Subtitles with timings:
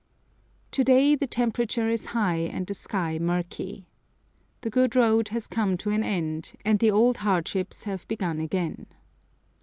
[0.71, 3.85] To day the temperature is high and the sky murky.
[4.61, 8.87] The good road has come to an end, and the old hardships have begun again.